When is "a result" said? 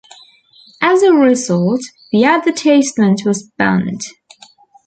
1.03-1.83